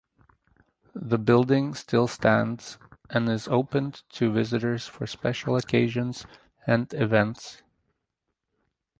The 0.95 1.19
building 1.19 1.75
still 1.75 2.07
stands 2.07 2.79
and 3.11 3.29
is 3.29 3.47
opened 3.47 4.01
to 4.13 4.31
visitors 4.31 4.87
for 4.87 5.05
special 5.05 5.55
occasions 5.55 6.25
and 6.65 6.91
events. 6.95 7.61